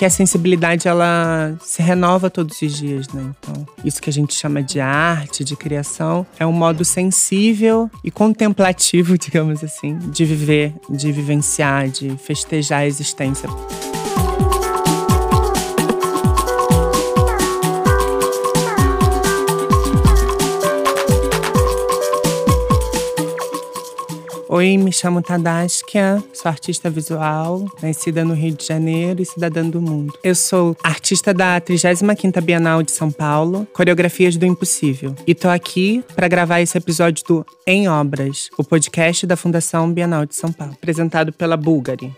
[0.00, 3.34] que a sensibilidade ela se renova todos os dias, né?
[3.38, 8.10] Então, isso que a gente chama de arte, de criação, é um modo sensível e
[8.10, 13.46] contemplativo, digamos assim, de viver, de vivenciar, de festejar a existência.
[24.60, 29.80] Oi, me chamo Tadaskia, sou artista visual, nascida no Rio de Janeiro e cidadã do
[29.80, 30.12] mundo.
[30.22, 35.14] Eu sou artista da 35ª Bienal de São Paulo, Coreografias do Impossível.
[35.26, 40.26] E tô aqui para gravar esse episódio do Em Obras, o podcast da Fundação Bienal
[40.26, 42.14] de São Paulo, apresentado pela Bulgari.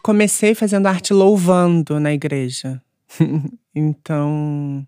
[0.00, 2.80] Comecei fazendo arte louvando na igreja.
[3.74, 4.86] então,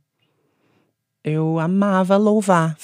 [1.25, 2.77] eu amava louvar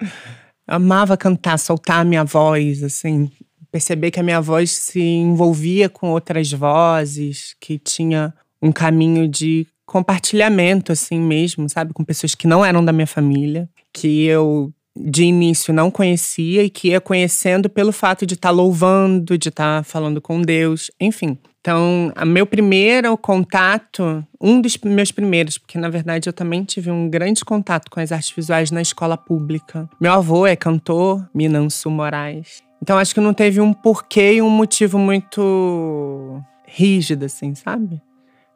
[0.66, 3.30] amava cantar, soltar a minha voz, assim,
[3.70, 9.66] perceber que a minha voz se envolvia com outras vozes, que tinha um caminho de
[9.84, 11.92] compartilhamento, assim mesmo, sabe?
[11.92, 16.70] Com pessoas que não eram da minha família, que eu de início não conhecia e
[16.70, 20.90] que ia conhecendo pelo fato de estar tá louvando, de estar tá falando com Deus,
[21.00, 21.38] enfim.
[21.60, 27.08] Então, meu primeiro contato, um dos meus primeiros, porque na verdade eu também tive um
[27.08, 29.88] grande contato com as artes visuais na escola pública.
[29.98, 32.62] Meu avô é cantor, Minançu Moraes.
[32.82, 38.02] Então, acho que não teve um porquê e um motivo muito rígido, assim, sabe?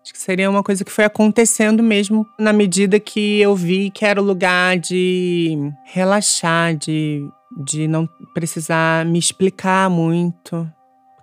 [0.08, 4.06] Acho que seria uma coisa que foi acontecendo mesmo na medida que eu vi que
[4.06, 7.28] era o lugar de relaxar, de,
[7.62, 10.66] de não precisar me explicar muito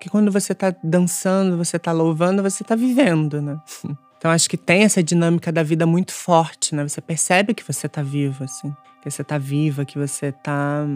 [0.06, 3.60] porque quando você tá dançando, você tá louvando, você tá vivendo, né?
[4.18, 6.88] Então acho que tem essa dinâmica da vida muito forte, né?
[6.88, 8.74] Você percebe que você tá vivo, assim.
[9.04, 10.88] Que você tá viva, que você tá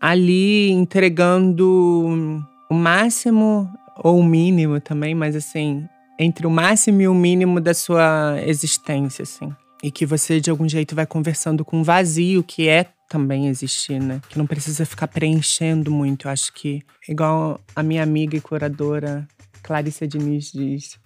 [0.00, 3.70] ali entregando o máximo
[4.02, 5.86] ou o mínimo também, mas assim,
[6.22, 9.50] entre o máximo e o mínimo da sua existência, assim.
[9.82, 13.98] E que você de algum jeito vai conversando com o vazio que é também existir,
[13.98, 14.20] né?
[14.28, 16.28] Que não precisa ficar preenchendo muito.
[16.28, 19.26] Eu acho que, igual a minha amiga e curadora
[19.62, 20.98] Clarissa Diniz diz,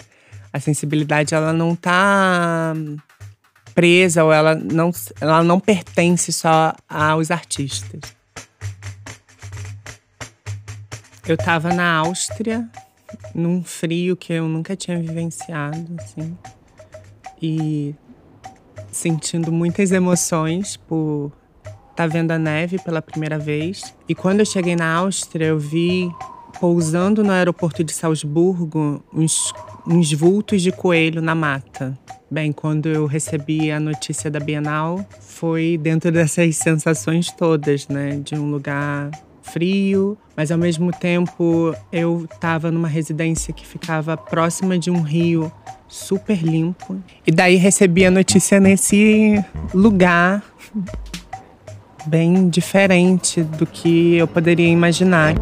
[0.53, 2.75] a sensibilidade ela não tá
[3.73, 8.01] presa ou ela não, ela não pertence só aos artistas.
[11.25, 12.69] Eu tava na Áustria,
[13.35, 16.37] num frio que eu nunca tinha vivenciado, assim,
[17.41, 17.95] e
[18.91, 21.33] sentindo muitas emoções por
[21.95, 23.95] tá vendo a neve pela primeira vez.
[24.09, 26.11] E quando eu cheguei na Áustria, eu vi
[26.61, 29.53] pousando no aeroporto de Salzburgo uns,
[29.87, 31.99] uns vultos de coelho na mata.
[32.31, 38.21] Bem, quando eu recebi a notícia da Bienal, foi dentro dessas sensações todas, né?
[38.23, 39.11] De um lugar
[39.44, 45.53] frio, mas ao mesmo tempo eu estava numa residência que ficava próxima de um rio
[45.87, 46.97] super limpo.
[47.27, 50.43] E daí recebi a notícia nesse lugar
[52.06, 55.34] bem diferente do que eu poderia imaginar.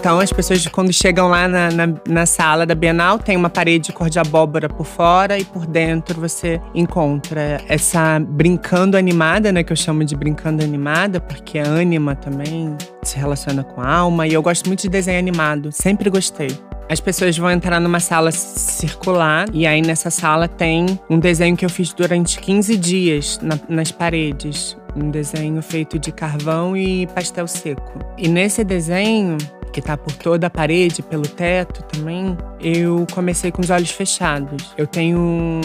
[0.00, 3.92] Então, as pessoas, quando chegam lá na, na, na, sala da Bienal, tem uma parede
[3.92, 9.62] cor de abóbora por fora e por dentro você encontra essa brincando animada, né?
[9.62, 14.26] Que eu chamo de brincando animada, porque a ânima também se relaciona com a alma.
[14.26, 16.48] E eu gosto muito de desenho animado, sempre gostei.
[16.88, 21.64] As pessoas vão entrar numa sala circular e aí nessa sala tem um desenho que
[21.64, 24.78] eu fiz durante 15 dias na, nas paredes.
[24.96, 27.98] Um desenho feito de carvão e pastel seco.
[28.16, 29.36] E nesse desenho,
[29.72, 34.74] que tá por toda a parede, pelo teto também, eu comecei com os olhos fechados.
[34.76, 35.60] Eu tenho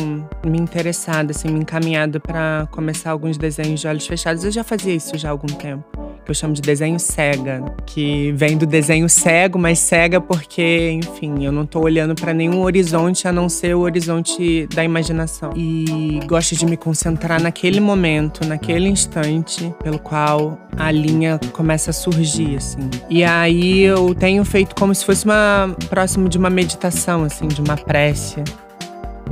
[0.46, 4.44] me interessado, assim, me encaminhado para começar alguns desenhos de olhos fechados.
[4.44, 8.32] Eu já fazia isso já há algum tempo que eu chamo de desenho cega, que
[8.34, 13.28] vem do desenho cego, mas cega porque, enfim, eu não tô olhando para nenhum horizonte
[13.28, 15.52] a não ser o horizonte da imaginação.
[15.56, 21.94] E gosto de me concentrar naquele momento, naquele instante pelo qual a linha começa a
[21.94, 22.90] surgir, assim.
[23.10, 27.62] E aí eu tenho feito como se fosse uma próximo de uma meditação, assim, de
[27.62, 28.44] uma prece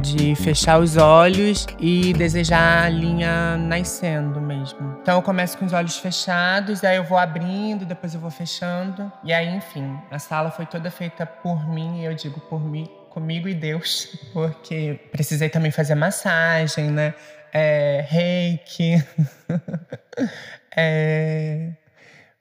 [0.03, 4.97] de fechar os olhos e desejar a linha nascendo mesmo.
[5.01, 9.09] Então eu começo com os olhos fechados, aí eu vou abrindo, depois eu vou fechando.
[9.23, 12.85] E aí, enfim, a sala foi toda feita por mim, e eu digo por mim,
[13.09, 17.13] comigo e Deus, porque precisei também fazer massagem, né?
[17.53, 19.01] É, reiki.
[20.75, 21.71] é,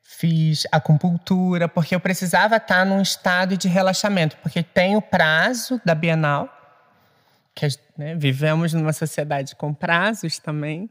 [0.02, 5.94] fiz acupuntura, porque eu precisava estar num estado de relaxamento, porque tem o prazo da
[5.94, 6.48] Bienal,
[7.54, 7.66] que
[7.96, 10.90] né, vivemos numa sociedade com prazos também,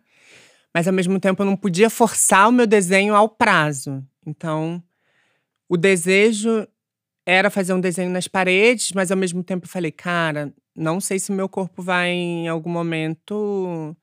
[0.73, 4.05] mas ao mesmo tempo eu não podia forçar o meu desenho ao prazo.
[4.25, 4.81] Então,
[5.67, 6.67] o desejo
[7.25, 11.19] era fazer um desenho nas paredes, mas ao mesmo tempo eu falei, cara, não sei
[11.19, 13.95] se meu corpo vai em algum momento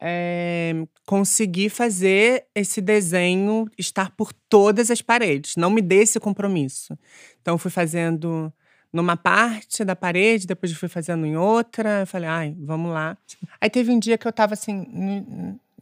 [0.00, 0.72] é,
[1.06, 5.56] conseguir fazer esse desenho estar por todas as paredes.
[5.56, 6.98] Não me dê esse compromisso.
[7.40, 8.52] Então, fui fazendo
[8.92, 12.00] numa parte da parede, depois fui fazendo em outra.
[12.00, 13.16] Eu falei, ai, vamos lá.
[13.60, 14.86] Aí teve um dia que eu tava assim,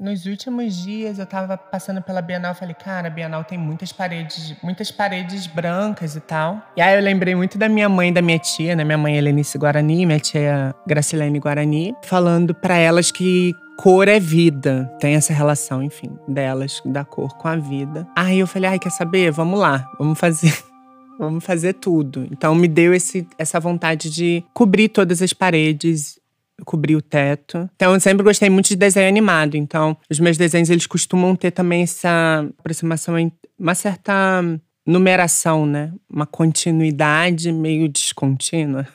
[0.01, 4.55] nos últimos dias eu tava passando pela Bienal, falei, cara, a Bienal tem muitas paredes,
[4.63, 6.63] muitas paredes brancas e tal.
[6.75, 8.83] E aí eu lembrei muito da minha mãe e da minha tia, né?
[8.83, 14.91] Minha mãe Helenice Guarani, minha tia Gracilene Guarani, falando para elas que cor é vida.
[14.99, 18.07] Tem essa relação, enfim, delas, da cor com a vida.
[18.17, 19.31] Aí eu falei, ai, quer saber?
[19.31, 20.70] Vamos lá, vamos fazer.
[21.21, 22.27] Vamos fazer tudo.
[22.33, 26.19] Então me deu esse, essa vontade de cobrir todas as paredes
[26.65, 27.69] cobrir o teto.
[27.77, 29.57] Então eu sempre gostei muito de desenho animado.
[29.57, 33.15] Então os meus desenhos eles costumam ter também essa aproximação,
[33.59, 34.43] uma certa
[34.87, 35.93] numeração, né?
[36.09, 38.87] Uma continuidade meio descontínua.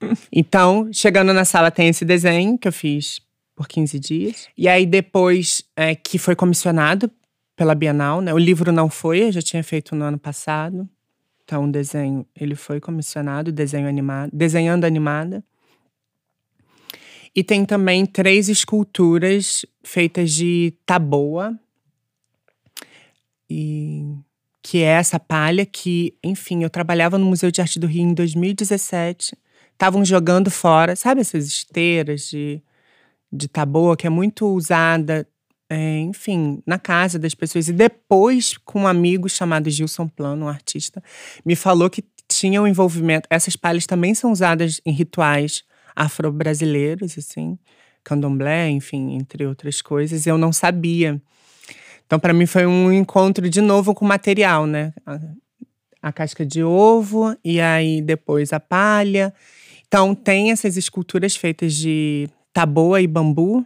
[0.30, 3.22] Então, chegando na sala tem esse desenho que eu fiz
[3.56, 4.48] por 15 dias.
[4.58, 7.10] E aí depois é, que foi comissionado
[7.56, 8.34] pela Bienal, né?
[8.34, 10.86] O livro não foi, eu já tinha feito no ano passado.
[11.44, 15.44] Então o desenho, ele foi comissionado, desenho animado, desenhando animada.
[17.34, 21.58] E tem também três esculturas feitas de taboa.
[23.50, 24.16] E
[24.62, 28.14] que é essa palha que, enfim, eu trabalhava no Museu de Arte do Rio em
[28.14, 29.36] 2017.
[29.72, 32.62] Estavam jogando fora, sabe essas esteiras de,
[33.30, 35.28] de taboa que é muito usada,
[35.68, 37.68] é, enfim, na casa das pessoas.
[37.68, 41.02] E depois, com um amigo chamado Gilson Plano, um artista,
[41.44, 43.26] me falou que tinha um envolvimento.
[43.30, 45.64] Essas palhas também são usadas em rituais
[45.94, 47.58] afro-brasileiros, assim,
[48.02, 51.20] candomblé, enfim, entre outras coisas, eu não sabia.
[52.06, 54.92] Então, para mim, foi um encontro de novo com material, né?
[55.06, 55.20] A,
[56.02, 59.32] a, casca de ovo e aí depois a palha.
[59.86, 63.64] Então, tem essas esculturas feitas de taboa e bambu,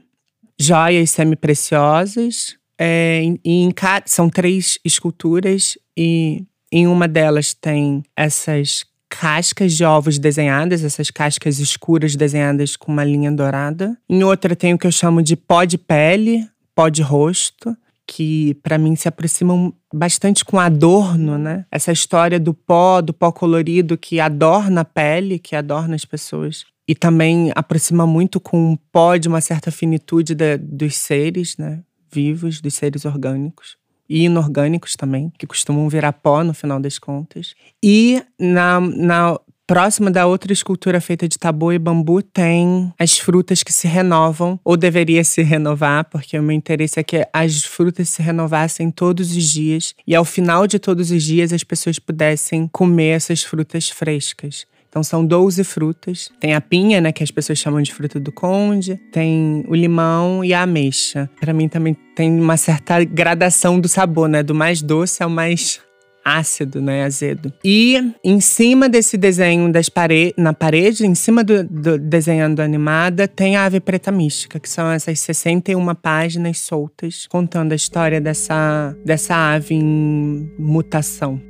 [0.59, 2.57] joias semi-preciosas.
[2.81, 3.75] É, e em,
[4.07, 11.59] são três esculturas e em uma delas tem essas cascas de ovos desenhadas, essas cascas
[11.59, 13.97] escuras desenhadas com uma linha dourada.
[14.09, 17.77] Em outra tem o que eu chamo de pó de pele, pó de rosto,
[18.07, 21.65] que para mim se aproximam bastante com adorno, né?
[21.71, 26.65] Essa história do pó, do pó colorido que adorna a pele, que adorna as pessoas.
[26.89, 31.83] E também aproxima muito com o pó de uma certa finitude de, dos seres, né?
[32.11, 33.77] Vivos, dos seres orgânicos
[34.09, 37.55] e inorgânicos também, que costumam virar pó no final das contas.
[37.83, 43.63] E na, na próxima da outra escultura feita de tabu e bambu tem as frutas
[43.63, 48.09] que se renovam, ou deveria se renovar, porque o meu interesse é que as frutas
[48.09, 52.67] se renovassem todos os dias e ao final de todos os dias as pessoas pudessem
[52.67, 54.67] comer essas frutas frescas.
[54.89, 56.31] Então são 12 frutas.
[56.41, 60.45] Tem a pinha, né, que as pessoas chamam de fruta do conde, tem o limão
[60.45, 61.29] e a ameixa.
[61.41, 65.81] Para mim também tem uma certa gradação do sabor, né, do mais doce ao mais
[66.29, 67.53] ácido, né, azedo.
[67.65, 73.27] E em cima desse desenho das pare na parede, em cima do, do desenhando animada,
[73.27, 78.95] tem a ave preta mística, que são essas 61 páginas soltas contando a história dessa
[79.05, 81.48] dessa ave em mutação.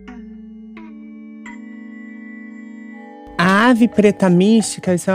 [3.69, 5.11] A ave preta mística, isso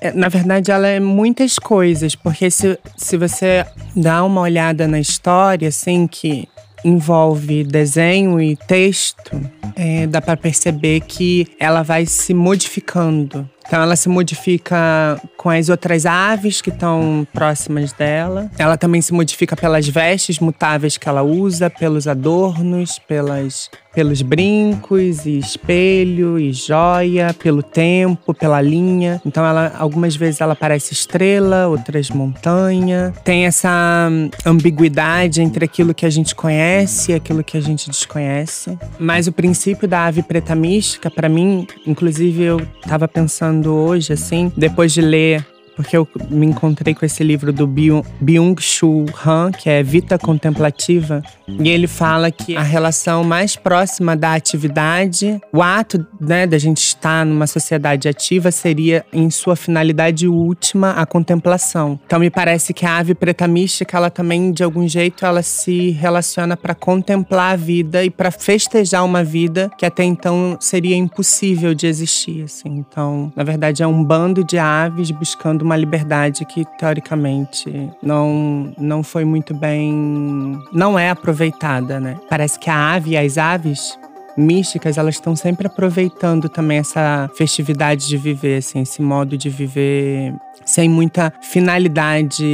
[0.00, 5.00] é, na verdade, ela é muitas coisas, porque se, se você dá uma olhada na
[5.00, 6.48] história, assim, que
[6.84, 9.32] envolve desenho e texto,
[9.74, 13.50] é, dá para perceber que ela vai se modificando.
[13.68, 18.50] Então ela se modifica com as outras aves que estão próximas dela.
[18.58, 25.26] Ela também se modifica pelas vestes mutáveis que ela usa, pelos adornos, pelas pelos brincos
[25.26, 29.20] e espelho e joia, pelo tempo, pela linha.
[29.26, 33.12] Então ela algumas vezes ela parece estrela, outras montanha.
[33.24, 34.08] Tem essa
[34.46, 38.78] ambiguidade entre aquilo que a gente conhece e aquilo que a gente desconhece.
[39.00, 44.52] Mas o princípio da ave preta mística, para mim, inclusive eu estava pensando hoje assim,
[44.56, 45.44] depois de ler
[45.78, 51.68] porque eu me encontrei com esse livro do Byung-Chul Han, que é Vita Contemplativa, e
[51.68, 57.24] ele fala que a relação mais próxima da atividade, o ato né, da gente estar
[57.24, 62.00] numa sociedade ativa seria, em sua finalidade última, a contemplação.
[62.04, 65.90] Então me parece que a ave preta mística, ela também, de algum jeito, ela se
[65.90, 71.72] relaciona para contemplar a vida e para festejar uma vida que até então seria impossível
[71.72, 72.42] de existir.
[72.42, 72.68] Assim.
[72.68, 79.02] Então, na verdade, é um bando de aves buscando uma liberdade que teoricamente não não
[79.02, 82.16] foi muito bem, não é aproveitada, né?
[82.28, 83.98] Parece que a ave e as aves
[84.36, 90.32] místicas, elas estão sempre aproveitando também essa festividade de viver, assim, esse modo de viver
[90.64, 92.44] sem muita finalidade,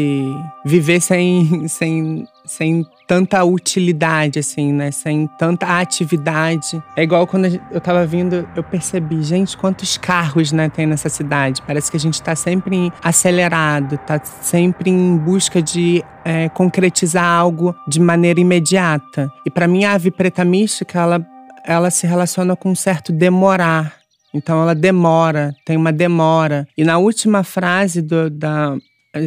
[0.65, 4.91] viver sem, sem, sem tanta utilidade, assim, né?
[4.91, 6.83] Sem tanta atividade.
[6.97, 11.63] É igual quando eu tava vindo, eu percebi, gente, quantos carros, né, tem nessa cidade.
[11.67, 17.75] Parece que a gente tá sempre acelerado, tá sempre em busca de é, concretizar algo
[17.89, 19.31] de maneira imediata.
[19.47, 21.27] E para mim, a ave preta mística, ela
[21.65, 23.95] ela se relaciona com um certo demorar.
[24.35, 26.69] Então ela demora, tem uma demora.
[26.77, 28.77] E na última frase do, da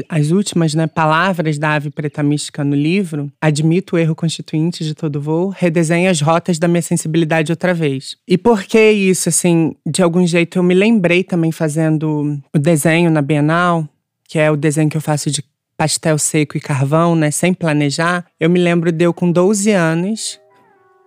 [0.10, 4.94] as últimas né, palavras da ave preta mística no livro, admito o erro constituinte de
[4.94, 8.17] todo voo, redesenha as rotas da minha sensibilidade outra vez.
[8.27, 9.29] E por que isso?
[9.29, 13.88] Assim, de algum jeito eu me lembrei também fazendo o desenho na Bienal,
[14.27, 15.44] que é o desenho que eu faço de
[15.77, 18.25] pastel seco e carvão, né, sem planejar.
[18.39, 20.39] Eu me lembro de eu com 12 anos,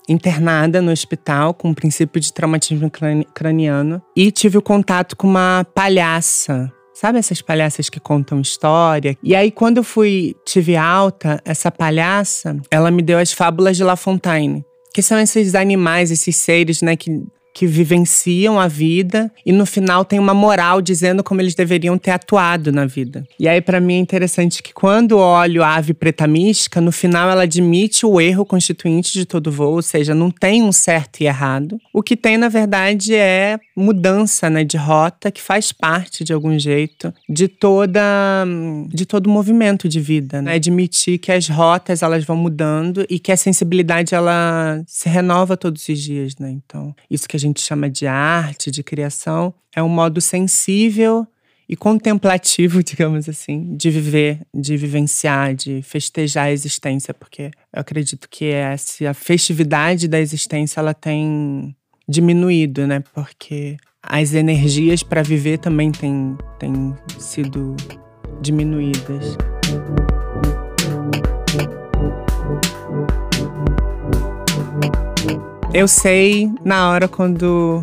[0.09, 2.91] internada no hospital com um princípio de traumatismo
[3.35, 6.73] craniano e tive o contato com uma palhaça.
[7.01, 9.17] Sabe essas palhaças que contam história?
[9.23, 13.83] E aí, quando eu fui, tive alta, essa palhaça, ela me deu as fábulas de
[13.83, 14.63] La Fontaine.
[14.93, 17.25] Que são esses animais, esses seres, né, que
[17.61, 22.11] que vivenciam a vida e no final tem uma moral dizendo como eles deveriam ter
[22.11, 23.23] atuado na vida.
[23.39, 27.29] E aí para mim é interessante que quando olho a ave preta mística, no final
[27.29, 31.27] ela admite o erro constituinte de todo voo, ou seja, não tem um certo e
[31.27, 31.79] errado.
[31.93, 36.59] O que tem na verdade é mudança, né, de rota que faz parte de algum
[36.59, 38.01] jeito de toda
[38.89, 40.55] de todo o movimento de vida, né?
[40.55, 45.87] Admitir que as rotas elas vão mudando e que a sensibilidade ela se renova todos
[45.87, 46.51] os dias, né?
[46.51, 51.27] Então, isso que a gente chama de arte, de criação, é um modo sensível
[51.69, 58.29] e contemplativo, digamos assim, de viver, de vivenciar, de festejar a existência, porque eu acredito
[58.29, 61.75] que essa festividade da existência ela tem
[62.09, 63.03] diminuído, né?
[63.15, 67.77] Porque as energias para viver também têm, têm sido
[68.41, 69.37] diminuídas.
[75.73, 77.81] Eu sei na hora quando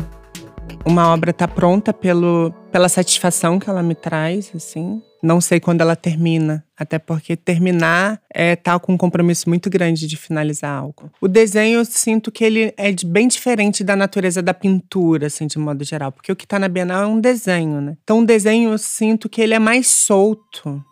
[0.84, 5.02] uma obra tá pronta pelo, pela satisfação que ela me traz, assim.
[5.22, 10.06] Não sei quando ela termina, até porque terminar é tá com um compromisso muito grande
[10.06, 11.10] de finalizar algo.
[11.18, 15.58] O desenho eu sinto que ele é bem diferente da natureza da pintura, assim, de
[15.58, 17.96] modo geral, porque o que tá na Bienal é um desenho, né?
[18.04, 20.84] Então o desenho eu sinto que ele é mais solto.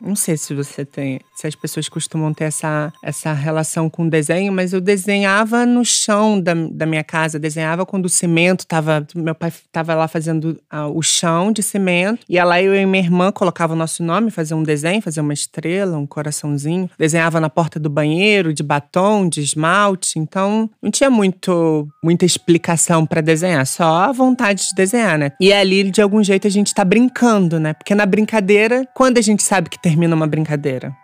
[0.00, 4.52] Não sei se você tem, se as pessoas costumam ter essa, essa relação com desenho,
[4.52, 9.06] mas eu desenhava no chão da, da minha casa, desenhava quando o cimento tava.
[9.14, 13.02] Meu pai estava lá fazendo uh, o chão de cimento, e lá eu e minha
[13.02, 16.90] irmã colocava o nosso nome, fazia um desenho, fazia uma estrela, um coraçãozinho.
[16.98, 20.18] Desenhava na porta do banheiro, de batom, de esmalte.
[20.18, 25.32] Então, não tinha muito, muita explicação para desenhar, só a vontade de desenhar, né?
[25.40, 27.72] E ali, de algum jeito, a gente tá brincando, né?
[27.72, 30.96] Porque na brincadeira, quando a gente sabe que termina uma brincadeira?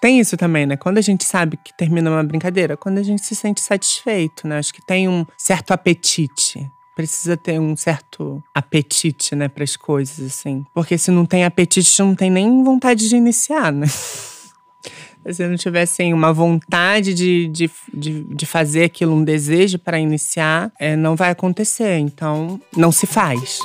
[0.00, 0.76] Tem isso também, né?
[0.76, 4.58] Quando a gente sabe que termina uma brincadeira, quando a gente se sente satisfeito, né?
[4.58, 6.68] Acho que tem um certo apetite.
[6.96, 10.64] Precisa ter um certo apetite, né, para as coisas, assim.
[10.74, 13.86] Porque se não tem apetite, não tem nem vontade de iniciar, né?
[15.30, 20.72] se não tivesse uma vontade de, de, de, de, fazer aquilo, um desejo para iniciar,
[20.80, 21.98] é, não vai acontecer.
[21.98, 23.60] Então, não se faz.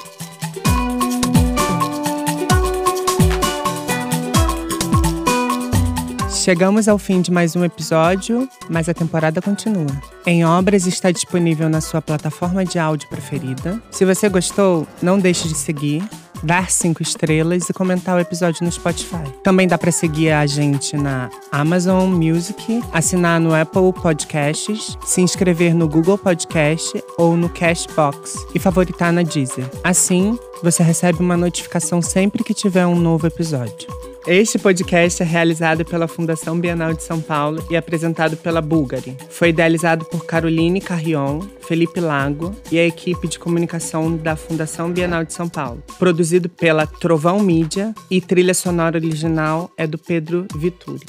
[6.41, 9.85] Chegamos ao fim de mais um episódio, mas a temporada continua.
[10.25, 13.79] Em Obras está disponível na sua plataforma de áudio preferida.
[13.91, 16.03] Se você gostou, não deixe de seguir,
[16.41, 19.21] dar cinco estrelas e comentar o episódio no Spotify.
[19.43, 25.75] Também dá para seguir a gente na Amazon Music, assinar no Apple Podcasts, se inscrever
[25.75, 29.69] no Google Podcast ou no Cashbox e favoritar na Deezer.
[29.83, 34.10] Assim, você recebe uma notificação sempre que tiver um novo episódio.
[34.27, 39.17] Este podcast é realizado pela Fundação Bienal de São Paulo e apresentado pela Bulgari.
[39.31, 45.23] Foi idealizado por Caroline Carrion, Felipe Lago e a equipe de comunicação da Fundação Bienal
[45.23, 45.81] de São Paulo.
[45.97, 51.05] Produzido pela Trovão Mídia e trilha sonora original é do Pedro Vituri.